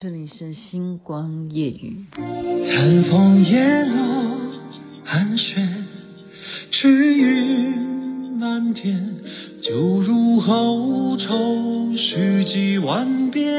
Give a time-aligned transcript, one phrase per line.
[0.00, 2.04] 这里是星光夜雨。
[2.14, 4.38] 残风叶落，
[5.02, 5.56] 寒雪
[6.70, 9.16] 积云满天，
[9.60, 13.52] 酒入喉愁绪几万遍。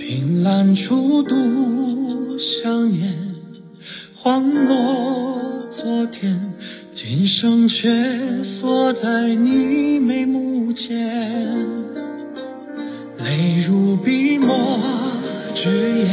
[0.00, 1.36] 凭栏处独
[2.40, 3.14] 香烟，
[4.20, 6.54] 恍若昨天，
[6.96, 11.77] 今生却锁在你眉目间。
[13.28, 14.80] 泪如笔墨
[15.54, 15.68] 纸
[16.06, 16.08] 砚，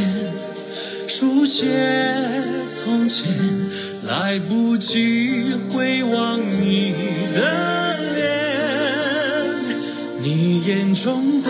[1.08, 1.64] 书写
[2.84, 3.24] 从前，
[4.06, 6.92] 来不及回望你
[7.34, 8.28] 的脸，
[10.22, 11.48] 你眼中的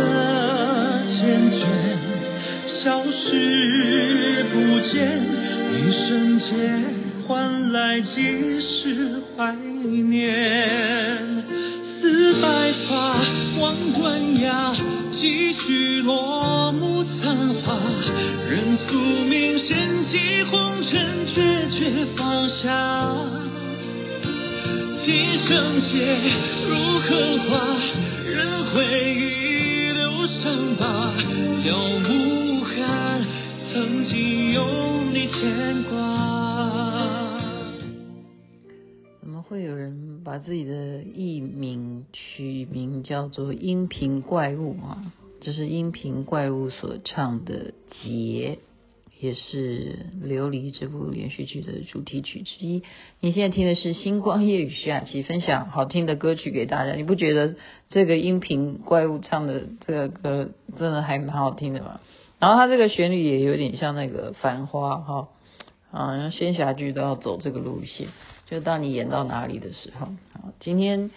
[1.05, 1.64] 缱绻
[2.84, 5.19] 消失不见，
[5.72, 5.74] 一
[6.06, 6.46] 瞬间
[7.27, 8.14] 换来几
[8.60, 10.55] 世怀念，
[25.89, 26.31] 今生血
[26.69, 27.79] 如荷花，
[28.25, 31.70] 任回忆留伤疤，了
[32.01, 33.25] 无憾，
[33.73, 34.64] 曾经有
[35.12, 35.95] 你牵挂。
[39.20, 45.12] 怎么会有人把自己的艺名取名叫做《音频怪物》啊？
[45.41, 47.70] 这是音频怪物所唱的
[48.03, 48.59] 《劫》，
[49.19, 52.83] 也是《琉璃》这部连续剧的主题曲之一。
[53.20, 57.56] 你现在听的是星光夜雨徐雅琪分享好听的歌曲给大家，你不觉得
[57.89, 62.00] 这个音频怪物唱的这个歌真的还蛮好听的吗？
[62.39, 65.28] 然后它这个旋律也有点像那个《繁花》哈，
[65.91, 68.08] 啊，仙侠剧都要走这个路线，
[68.47, 71.11] 就当你演到哪里的时候，好，今天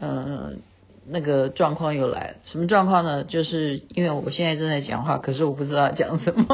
[0.00, 0.60] 嗯。
[1.06, 3.24] 那个状况又来了，什么状况呢？
[3.24, 6.46] 就是因为我现在正在讲话，可是我不知道讲什么。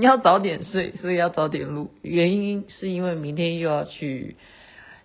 [0.00, 1.90] 你要早点睡，所以要早点录。
[2.00, 4.36] 原因是因为明天又要去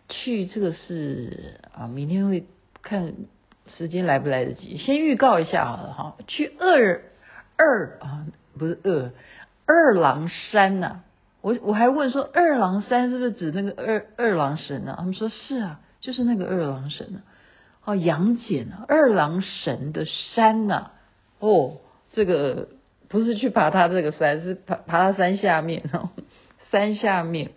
[0.08, 2.46] 去这个是啊，明天会
[2.82, 3.14] 看
[3.76, 4.78] 时间来不来得及。
[4.78, 7.04] 先预告一下好了哈，去二
[7.58, 8.26] 二啊，
[8.58, 9.12] 不是二
[9.66, 11.02] 二郎山呐、
[11.42, 14.96] 我我还问说二郎山是不是指那个二二郎神啊？
[14.98, 17.20] 他们说是啊，就是那个二郎神啊。
[17.84, 20.92] 哦，杨戬啊，二郎神的山呐、
[21.40, 21.80] 哦，
[22.14, 22.70] 这个
[23.16, 26.10] 不是去爬它这个山，是爬爬他山下面哦，
[26.70, 27.52] 山下面，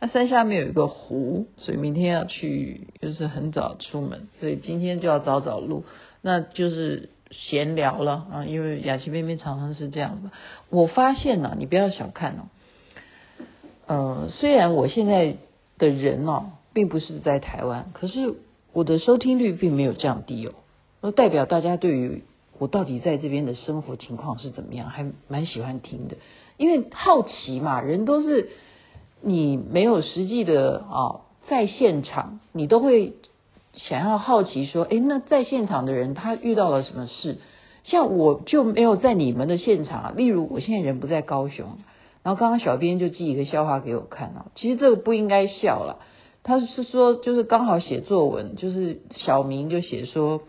[0.00, 5.84] 那山下面有一个湖，所以明天要去，就是很早出门，所以今天就要早早录，
[6.20, 10.30] 那就是闲聊了啊，因为雅琪妹妹常常是这样子。
[10.68, 12.42] 我发现呢、你不要小看哦，
[13.86, 15.36] 呃，虽然我现在
[15.78, 18.34] 的人哦，并不是在台湾，可是。
[18.74, 20.52] 我的收听率并没有降低哦，
[21.00, 22.22] 那代表大家对于
[22.58, 26.16] 我到底在这边的生活情况是怎么样，还蛮喜欢听的。
[26.56, 28.50] 因为好奇嘛，人都是
[29.20, 33.14] 你没有实际的啊，在现场，你都会
[33.74, 37.38] 想要好奇说，诶，那在现场的人他遇到了什么事？
[37.84, 40.16] 像我就没有在你们的现场。
[40.16, 41.78] 例如，我现在人不在高雄，
[42.22, 46.00] 然后刚刚小编就寄一个笑话给我看啊，其实这个不应该笑了。
[46.42, 50.40] 他是说，就是刚好写作文，就是小明就写说，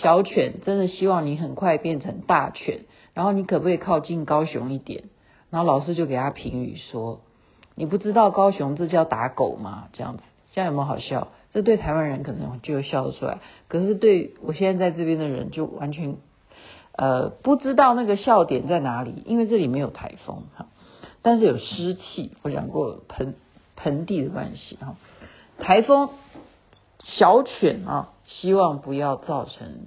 [0.00, 2.80] 小犬真的希望你很快变成大犬，
[3.14, 5.04] 然后你可不可以靠近高雄一点？
[5.50, 7.20] 然后老师就给他评语说，
[7.74, 9.88] 你不知道高雄这叫打狗吗？
[9.92, 10.22] 这样子，
[10.52, 11.28] 这样有没有好笑？
[11.52, 13.38] 这对台湾人可能就笑得出来，
[13.68, 16.16] 可是对我现在在这边的人就完全
[16.96, 20.68] 呃不知道那个笑点在哪里，因为这里没有台风哈，
[21.20, 23.34] 但是有湿气，我讲过盆
[23.76, 24.96] 盆地的关系哈。
[25.58, 26.08] 台风
[27.04, 29.86] 小犬啊，希望不要造成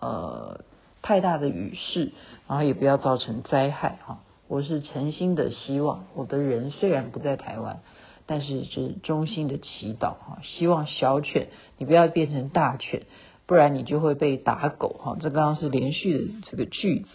[0.00, 0.60] 呃
[1.02, 2.12] 太大的雨势，
[2.48, 4.20] 然后也不要造成灾害哈。
[4.48, 7.80] 我是诚心的希望，我的人虽然不在台湾，
[8.26, 13.02] 但是是衷心的祈祷哈，希望小犬你不要变成大犬，
[13.46, 15.16] 不然你就会被打狗哈。
[15.20, 17.08] 这刚刚是连续的这个句子，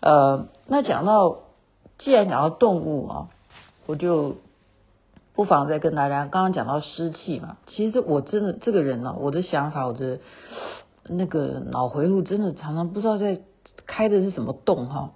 [0.00, 1.38] 呃，那讲到
[1.98, 3.28] 既然讲到动物啊，
[3.86, 4.36] 我就。
[5.34, 10.20] 不妨再跟大家，刚刚讲到湿气嘛，其实我真的这个人呢、啊，我的想法，我的
[11.08, 13.40] 那个脑回路真的常常不知道在
[13.86, 15.12] 开的是什么洞哈。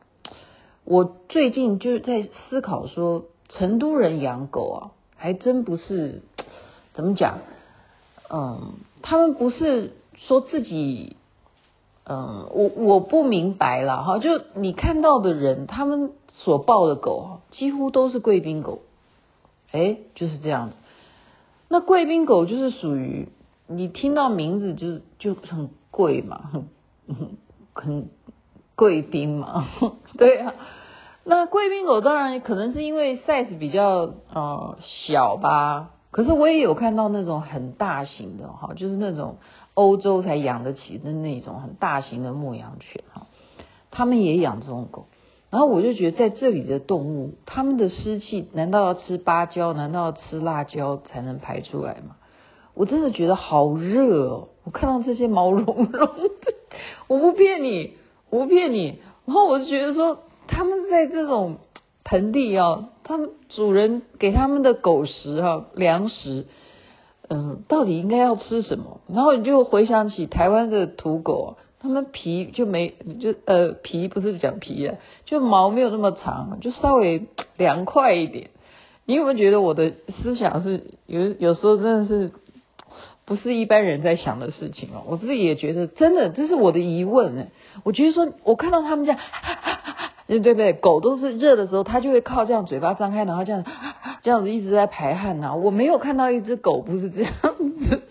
[0.84, 4.80] 我最近就是在思考说，成都人养狗啊，
[5.16, 6.22] 还真不是
[6.94, 7.40] 怎么讲，
[8.30, 11.16] 嗯，他们不是说自己，
[12.04, 18.80] 嗯，我我不明白了哈，就你看到的人，他们所抱的狗，几乎都是贵宾狗。
[19.72, 20.76] 哎，就是这样子。
[21.68, 23.28] 那贵宾狗就是属于
[23.66, 26.50] 你听到名字就就很贵嘛，
[27.08, 27.36] 很
[27.72, 28.08] 很
[28.74, 29.66] 贵宾嘛，
[30.16, 30.54] 对啊。
[31.24, 39.38] 那贵宾狗当然可能是因为 size 比较呃小吧，可是我也有看到那种很大型的哈，就是那种
[39.74, 43.26] 欧洲才养得起的那种很大型的牧羊犬哈，
[43.90, 45.06] 他们也养这种狗。
[45.50, 52.16] 然后我就觉得在这里的动物，他们的湿气难道要吃芭蕉，难道要吃辣椒才能排出来吗？
[52.75, 54.48] 我真的觉得好热哦！
[54.64, 56.10] 我看到这些毛茸茸的，
[57.08, 57.94] 我不骗你，
[58.31, 58.98] 我不骗你。
[59.25, 60.19] 然后我就觉得说。
[60.48, 61.56] 他们在这种
[62.04, 66.46] 盆地啊，他们主人给他们的狗食啊，粮食，
[67.28, 69.00] 嗯，到底应该要吃什么？
[69.08, 78.50] 然后你就回想起台湾的土狗，他们皮就没就呃皮不是讲皮啊，就毛没有那么长，就稍微凉快一点。
[79.04, 79.92] 你有没有觉得我的
[80.22, 82.32] 思想是有有时候真的是
[83.24, 85.04] 不是一般人在想的事情哦？
[85.06, 87.46] 我自己也觉得真的，这是我的疑问呢。
[87.84, 89.20] 我觉得说，我看到他们这样。
[90.28, 90.72] 对不对？
[90.72, 93.64] 狗都是热的时候，它就会靠这样嘴巴张开，然后这样
[94.24, 95.54] 这样子一直在排汗呐。
[95.54, 98.02] 我没有看到一只狗不是这样子，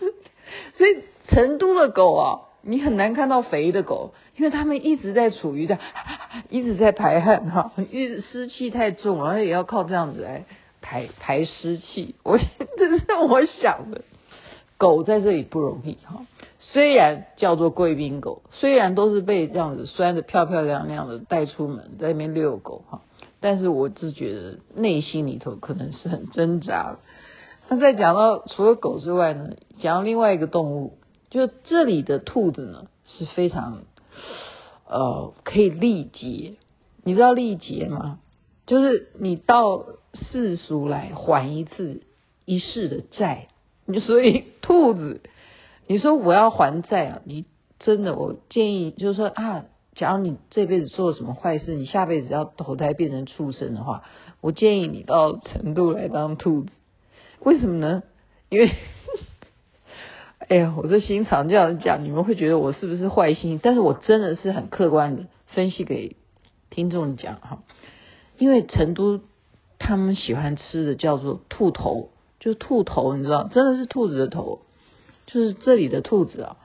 [0.72, 5.78] 所以成都的狗啊，你很难看到肥的狗，因为它们一直在处于的，
[6.50, 10.44] 一直在排汗哈， 因为湿气太重，然后也要靠这样子来
[10.82, 12.16] 排排湿气。
[12.24, 12.36] 我
[12.76, 14.02] 这是我想的，
[14.76, 16.26] 狗在这里不容易哈。
[16.58, 23.02] 虽然叫做贵宾狗，虽然都是被这样子拴的漂漂亮亮的带出门，在那边遛狗哈，
[23.40, 26.98] 但是我只觉得内心里头可能是很挣扎的。
[27.68, 30.98] 那再讲到除了狗之外呢，讲到另外一个动物，
[31.30, 33.82] 就这里的兔子呢是非常
[34.88, 36.54] 呃可以历劫，
[37.04, 38.20] 你知道历劫吗？
[38.66, 39.84] 就是你到
[40.14, 42.02] 世俗来还一次
[42.44, 43.48] 一世的债，
[43.84, 45.20] 你所以兔子。
[45.88, 47.22] 你说我要还债啊？
[47.24, 47.44] 你
[47.78, 54.02] 真的，我建议就是说啊，假如你这辈子做了什么坏事，你下辈子要投胎变成畜生的话，
[54.40, 56.70] 我建议你到成都来当兔子。
[57.38, 58.02] 为什么呢？
[58.48, 58.74] 因为，
[60.48, 63.58] 哎呀，我这心肠这样讲，你们会觉得我是不是坏心？
[63.62, 66.16] 但是我真的是很客观的分析给
[66.70, 67.62] 听众讲哈，
[68.38, 69.20] 因为成都
[69.78, 74.60] 他们喜欢吃的叫做兔头，就兔头，你知道，真的是兔子的头。
[75.26, 76.56] 就是这里的兔子啊，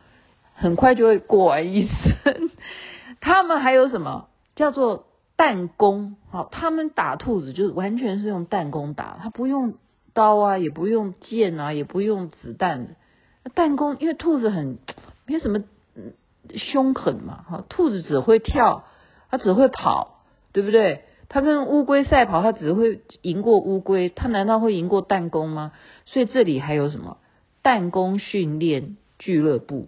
[0.54, 2.52] 很快就会过完一生。
[3.20, 6.18] 他们还有什么叫做弹弓？
[6.30, 9.74] 好，他们打兔子就是完全是用弹弓打，他不用
[10.14, 12.92] 刀啊，也不用剑啊，也不用子弹的。
[13.50, 14.78] 弹弓，因为兔子很
[15.26, 15.64] 没有什么
[16.56, 18.84] 凶狠嘛，哈，兔子只会跳，
[19.30, 21.04] 它只会跑，对不对？
[21.30, 25.72] 它跟乌龟赛跑，它只会赢过乌龟，它难道会赢过弹弓吗？
[26.06, 27.18] 所以这里还有什么？
[27.64, 29.88] 弹弓训练俱乐部，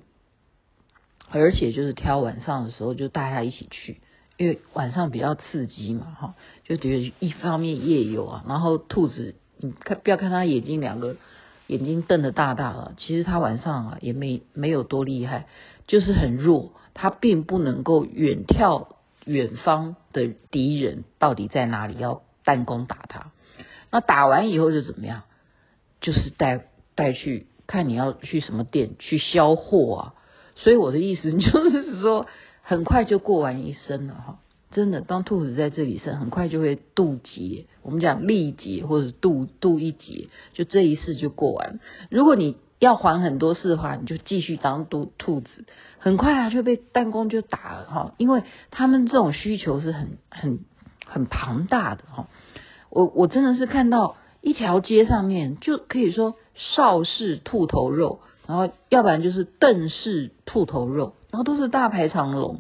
[1.29, 3.99] 而且就是挑晚上的时候就大家一起去，
[4.37, 6.35] 因为晚上比较刺激嘛，哈，
[6.65, 11.17] 就等于一方面夜游啊，然后兔子，你看不要看它眼睛两个
[11.67, 15.47] 眼睛瞪得大大的，其实他晚上啊也没没有多厉害，
[15.87, 18.87] 就是很弱，他并不能够远眺
[19.25, 23.31] 远方的敌人到底在哪里，要弹弓打他。
[23.91, 25.23] 那打完以后就怎么样？
[26.01, 26.65] 就是带
[26.95, 27.47] 带去。
[27.65, 30.13] 看你要去什么店去销货啊，
[30.57, 32.27] 所以我的意思就是说，
[32.61, 34.39] 很快就过完一生了哈。
[34.73, 37.67] 真的，当兔子在这里生，很快就会渡劫。
[37.81, 41.79] 我们讲历劫或者渡渡一劫，就这一世就过完。
[42.09, 45.65] 如果你要还很多世的话，你就继续当兔兔子，
[45.99, 48.13] 很快啊就被弹弓就打了哈。
[48.17, 50.59] 因为他们这种需求是很很
[51.05, 52.27] 很庞大的哈。
[52.89, 54.17] 我我真的是看到。
[54.45, 62.59] 一条街上面就可以说邵氏兔头肉，然后要不然就是邓氏兔头肉，然后都是大排长龙。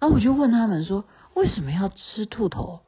[0.00, 1.04] 然后我就问他们说，
[1.36, 2.80] 为什么要吃兔头？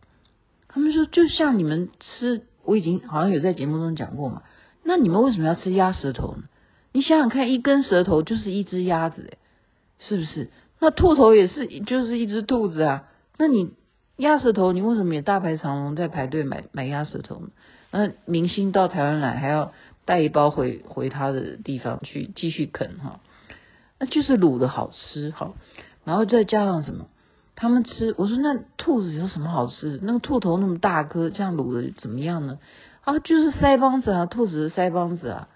[0.68, 4.42] 他们说就像你们吃，我已经好像有在节目中讲过嘛。
[4.82, 6.44] 那你们为什么要吃鸭舌头呢？
[6.92, 9.38] 你想想看，一根舌头就是一只鸭子，诶，
[9.98, 10.48] 是不是？
[10.80, 13.04] 那兔头也是，就是一只兔子啊。
[13.36, 13.74] 那你
[14.16, 17.48] 鸭舌头，你为什么也大排长龙在排队买买鸭舌头呢？
[17.90, 19.74] 那明星到台湾来，还要
[20.06, 23.20] 带一包回回他的地方去继续啃哈，
[23.98, 25.52] 那就是卤的好吃哈，
[26.06, 27.08] 然后再加上什么？
[27.60, 29.98] 他们吃，我说那兔子有什么好吃？
[30.00, 32.60] 那个兔头那么大颗，这样卤的怎么样呢？
[33.02, 35.48] 啊，就是腮帮子啊，兔子的腮帮子啊。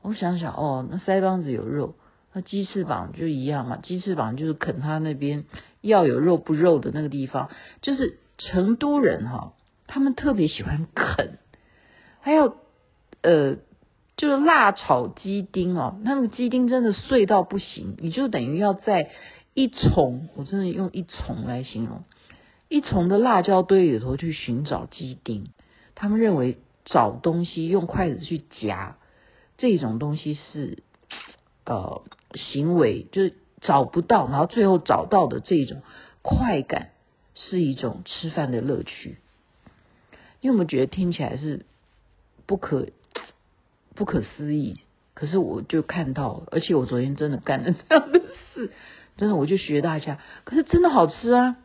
[0.00, 1.96] 我想想哦，那腮帮子有肉，
[2.32, 5.44] 那鸡翅膀就一样嘛，鸡翅膀就是啃它那边
[5.82, 7.50] 要有肉不肉的那个地方，
[7.82, 9.52] 就是成都人哈，
[9.86, 11.36] 他们特别喜欢啃。
[12.20, 12.56] 还有，
[13.20, 13.56] 呃，
[14.16, 19.10] 就是辣炒鸡丁哦，那个鸡丁真的碎到不行，你就等于要在
[19.54, 22.04] 一一丛，我真的用一丛来形容，
[22.68, 25.48] 一丛的辣椒堆里头去寻找鸡丁。
[25.94, 28.96] 他们认为找东西用筷子去夹
[29.58, 30.82] 这种东西是
[31.66, 32.02] 呃
[32.34, 35.82] 行为，就是找不到，然后最后找到的这种
[36.22, 36.92] 快感
[37.34, 39.18] 是一种吃饭的乐趣。
[40.40, 41.66] 你有没有觉得听起来是
[42.46, 42.88] 不可
[43.94, 44.80] 不可思议？
[45.12, 48.20] 可是我就看到，而且我昨天真的干了这样的
[48.54, 48.72] 事，
[49.20, 50.18] 真的我就学大家。
[50.44, 51.56] 可是真的好吃啊！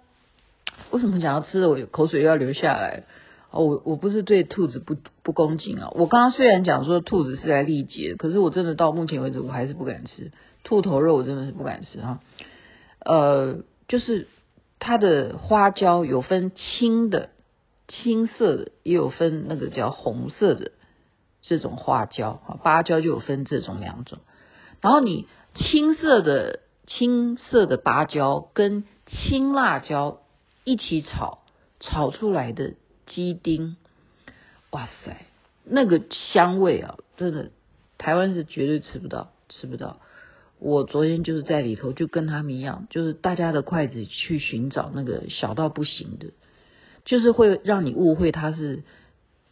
[0.92, 3.04] 为什么讲到吃的，我口水又要流下来？
[3.50, 5.90] 哦，我我不是对兔子不不恭敬啊。
[5.96, 10.32] 我刚刚虽然讲说兔子是在历劫，可是我真的到目前为止我还是不敢吃
[10.64, 12.20] 兔头肉，我真的是不敢吃哈。
[13.00, 14.28] 呃，就是
[14.78, 17.30] 它的花椒有分青的。
[17.88, 20.72] 青色的也有分那个叫红色的
[21.44, 24.18] 这种花椒啊，芭蕉就有分这种两种。
[24.82, 30.22] 然后你青色的青色的芭蕉跟青辣椒
[30.64, 31.40] 一起炒，
[31.80, 32.76] 炒出来的
[33.06, 33.76] 鸡丁，
[34.72, 35.26] 哇塞，
[35.64, 37.52] 那个香味啊，真的
[37.98, 40.00] 台湾是绝对吃不到，吃不到。
[40.60, 46.28] 我昨天就是在里头就跟他们一样，就是大家的筷子去寻找那个小到不行的。
[47.04, 48.84] 就是会让你误会它是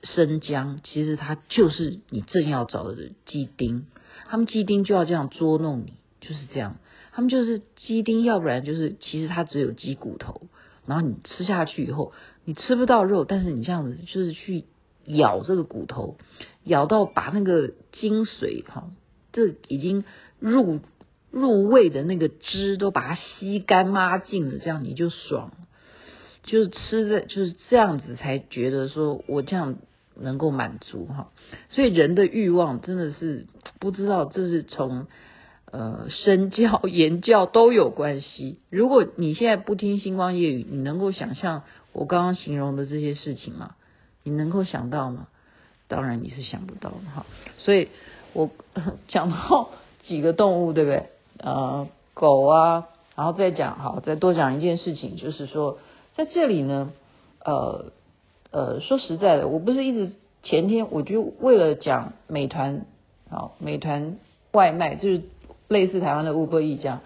[0.01, 3.85] 生姜，其实它就是你正要找的鸡丁。
[4.27, 6.77] 他们鸡丁就要这样捉弄你，就是这样。
[7.15, 10.41] 他们就是鸡丁，要不然就是其实它只有鸡骨头，
[10.88, 12.12] 然后你吃下去以后，
[12.43, 14.65] 你吃不到肉，但是你这样子就是去
[15.05, 16.17] 咬这个骨头，
[16.63, 18.89] 咬到把那个精髓哈，
[19.32, 20.03] 这已经
[20.39, 20.79] 入
[21.29, 25.51] 入味的那个汁都把它吸干抹净了，这样你就爽。
[26.43, 29.75] 就是吃的就是这样子，才觉得说我这样
[30.15, 31.32] 能够满足哈。
[31.70, 33.46] 所以人的欲望真的是
[33.79, 35.08] 不知道，这是从
[35.74, 38.60] 呃身教言教都有关系。
[38.70, 43.75] 如果你现在不听星光夜语，你能够想象我刚刚形容的这些事情吗？
[44.24, 45.27] 你能够想到吗？
[45.88, 47.25] 当然你是想不到的哈。
[47.58, 47.89] 所以
[48.34, 48.51] 我
[49.10, 49.70] 讲到
[50.03, 51.10] 几个动物，对不对？
[51.39, 55.80] 呃，狗啊，然后再讲好，再多讲一件事情，就是说。
[56.15, 56.92] 在这里呢，
[57.44, 57.86] 呃
[58.51, 62.86] 呃，说实在的，我不是一直前天我就为了讲美团，
[63.32, 64.18] 好，美团
[64.51, 65.24] 外卖就是
[65.74, 67.00] 类似台湾的 Uber Eats 这样，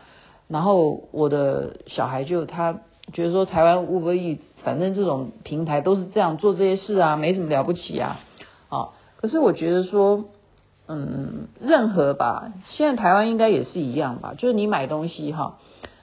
[0.47, 2.81] 然后我的小孩就他
[3.13, 8.19] 觉得说台湾 Uber Eats 反正这种平台都是这样做这些事啊，没什么了不起啊，
[8.69, 10.25] 啊，可是我觉得说，
[10.87, 15.57] 嗯，任何吧，现在台湾应该也是一样吧，就是你买东西哈，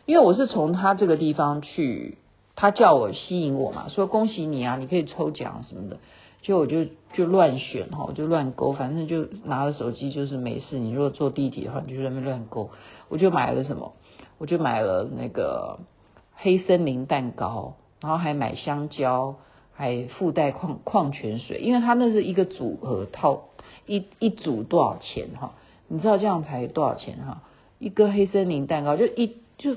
[0.06, 2.18] 因为我是从他这个地方去。
[2.56, 5.96] 他叫我吸引我嘛，说恭喜你啊，你可以抽奖什么的，
[6.44, 6.84] 就我就
[7.14, 10.78] 就乱选哈，我就乱勾，反正就拿着手机就是没事。
[10.78, 12.68] 你如果坐地铁的话，你就在那边乱勾。
[13.08, 13.94] 我就买了什么？
[14.36, 15.78] 我就买了那个
[16.34, 19.36] 黑森林蛋糕，然后还买香蕉，
[19.72, 23.44] 还附带矿矿泉水，因为它那是一个组合套，
[23.86, 25.54] 一一组多少钱哈？
[25.88, 27.40] 你知道这样才多少钱哈？
[27.78, 29.76] 一个黑森林蛋糕就一就。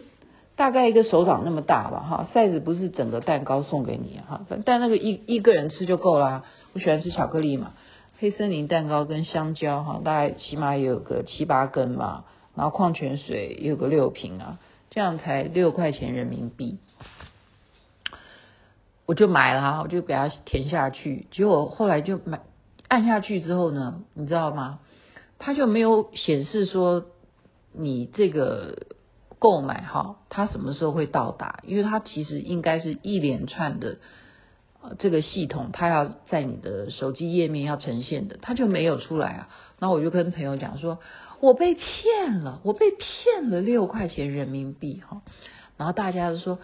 [0.57, 6.45] 大概一个手掌那么大吧，哈，size 不是整个蛋糕送给你哈，但那个一一个人吃就够啦。
[6.73, 7.73] 我喜欢吃巧克力嘛，
[8.19, 14.59] 黑森林蛋糕跟香蕉哈，大概起码也有个七八根嘛，然后矿泉水也有个六瓶啊，
[14.89, 16.77] 这样才六块钱人民币，
[19.05, 22.41] 我就买了哈，我就给它填下去，结果后来就买
[22.87, 24.79] 按下去之后呢，你知道吗？
[25.39, 27.05] 它就没有显示说
[27.73, 28.87] 你这个。
[29.39, 31.59] 购买哈，它什么时候会到达？
[31.61, 33.99] 因为它其实应该是一连串的，
[34.99, 39.49] 这个系统它要在你的手机页面要呈现的，它就没有出来啊。
[39.79, 40.99] 然后我就跟朋友讲说，
[41.39, 45.21] 我被骗了，我被骗了六块钱人民币哈。
[45.77, 46.59] 然后大家都说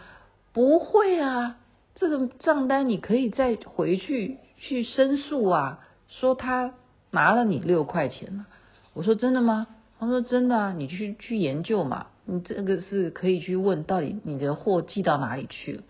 [0.54, 1.58] 不会啊，
[1.96, 6.74] 这个账单你可以再回去去申诉啊，说他
[7.12, 8.46] 拿了你六块钱了。
[8.94, 9.68] 我说真的吗？
[10.00, 12.08] 他说真的啊，你去去研究嘛。
[12.26, 15.84] 你这个是可以去问，到底你的货寄到哪里去了？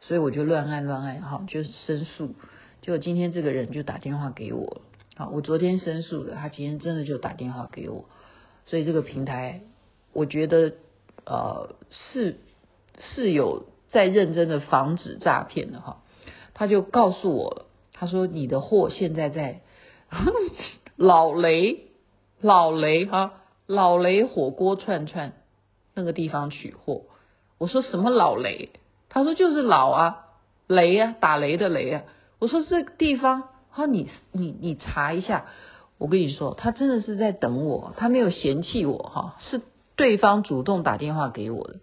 [0.00, 2.34] 所以我就乱按乱按，哈，就是申诉。
[2.82, 4.80] 结果今天这个人就打电话给我，
[5.16, 8.06] 好，我昨天申诉的，他今天真的就打电话给我。
[8.66, 9.62] 所以这个平台，
[10.12, 10.74] 我觉得
[11.26, 12.38] 呃是
[12.98, 16.02] 是有在认真的防止诈骗的哈。
[16.54, 19.60] 他就告诉我了，他说你的货现在在
[20.96, 21.86] 老雷
[22.40, 23.34] 老雷哈
[23.66, 25.32] 老雷火锅串串。
[25.92, 27.02] 那个地方取货，
[27.58, 28.70] 我说什么老雷？
[29.10, 30.24] 他说就是老啊，
[30.66, 32.02] 雷啊，打雷的雷啊。
[32.38, 35.44] 我说这个地方，他说你你你查一下。
[35.98, 39.60] 我跟你说，他真的是在等我，他没有嫌弃我哈，是
[39.96, 41.74] 对方主动打电话给我的。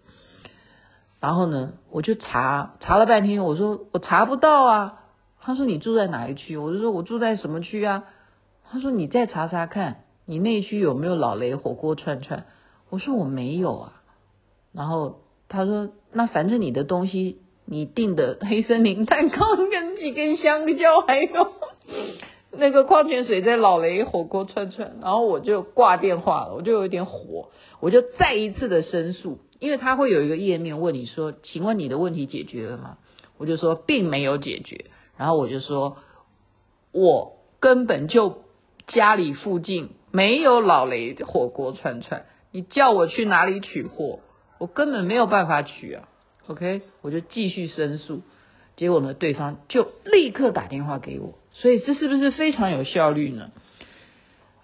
[1.20, 5.04] 然后呢，我就查查了半天，我说我查不到啊。
[5.40, 6.56] 他说你住在哪一区？
[6.56, 8.06] 我就说我住在什么区啊？
[8.68, 12.44] 他说你再查查看，你那区有没有老雷火锅串串？
[12.90, 14.02] 我说我没有啊。
[14.72, 21.52] 然后他说那反正你的东西，你订的黑森林蛋糕跟几根香蕉，还有
[22.52, 24.96] 那个矿泉水在老雷火锅串串。
[25.00, 27.50] 然后我就挂电话了，我就有点火，
[27.80, 29.38] 我就再一次的申诉。
[29.58, 32.98] 因为他会有一个页面问你说，请问你的问题解决了吗？
[33.38, 34.84] 我就说并没有解决，
[35.16, 35.96] 然后我就说，
[36.92, 38.42] 我根本就
[38.86, 44.20] 家里附近没有老雷火锅串串，你叫我去哪里取货？
[44.58, 46.08] 我根本没有办法取啊。
[46.46, 48.22] OK，我就继续申诉，
[48.76, 53.50] 结果呢，对方就立刻打电话给我，所以这是不是非常有效率呢？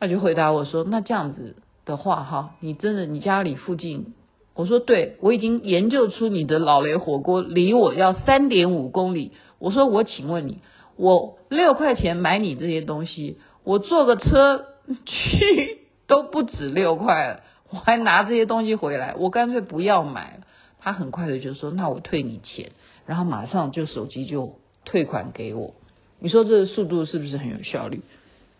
[0.00, 4.14] 他就回答我说，那这样子的话哈，你真的你家里附近。
[4.54, 9.32] 我说对，我已经研究出你的老雷火锅离我要三点五公里。
[9.58, 10.58] 我说我请问你，
[10.96, 14.66] 我六块钱买你这些东西，我坐个车
[15.06, 17.40] 去都不止六块了，
[17.74, 20.46] 我还拿这些东西回来，我干脆不要买了。
[20.80, 22.70] 他很快的就说，那我退你钱，
[23.06, 24.54] 然后马上就手机就
[24.84, 25.74] 退款给我。
[26.20, 28.02] 你说这个速度是不是很有效率？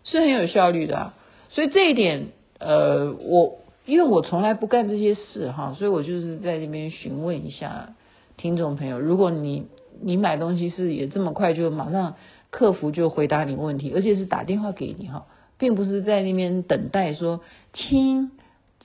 [0.03, 1.13] 是很有效率的啊。
[1.49, 2.27] 所以这一点，
[2.59, 3.59] 呃，我。
[3.87, 7.93] 因为我从来不干这些事哈，所以我就是在这边询问一下
[8.35, 9.67] 听众朋友，如果你
[10.01, 12.15] 你买东西是也这么快就马上
[12.49, 15.27] 客服就回答你问题，而且是打电话给你哈，
[15.59, 17.41] 并不是在那边等待说，
[17.73, 18.31] 亲，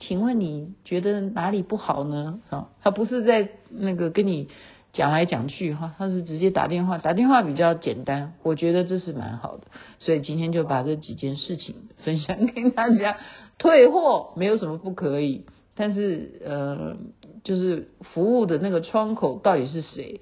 [0.01, 2.41] 请问你觉得哪里不好呢？
[2.49, 4.49] 啊，他不是在那个跟你。
[4.93, 9.63] 讲来讲去哈，他是直接打电话，打电话比较简单，我觉得这是蛮好的，
[9.99, 13.15] 所以今天就把这几件事情分享给大家。
[13.57, 16.97] 退货没有什么不可以，但是呃，
[17.45, 20.19] 就是服务的那个窗口到底是谁？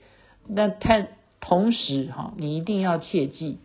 [0.48, 1.08] 那他
[1.40, 3.58] 同时哈，你一定要切记。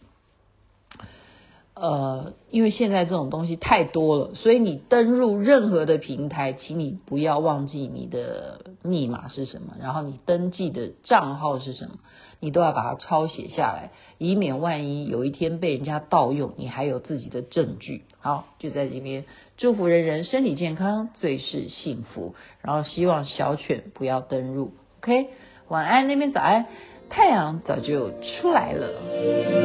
[1.74, 11.94] 呃，因为现在这种东西太多了，所以你登入任何的平台，请你不要忘记你的密码是什么，然后你登记的账号是什么，
[12.38, 18.04] 你都要把它抄写下来，以免万一有一天被人家盗用，你还有自己的证据。
[18.20, 19.24] 好，就在这边
[19.56, 24.70] 祝福人人身体健康，最是幸福，然后希望小犬不要登入。
[25.00, 25.28] OK，
[25.66, 26.66] 晚安，那边早安，
[27.10, 29.63] 太阳早就出来了。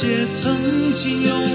[0.00, 1.49] 些曾经有